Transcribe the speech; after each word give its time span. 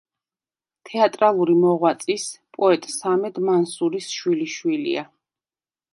თეატრალური 0.89 1.57
მოღვაწის, 1.65 2.25
პოეტ 2.57 2.89
სამედ 2.95 3.39
მანსურის 3.51 4.09
შვილიშვილია. 4.15 5.05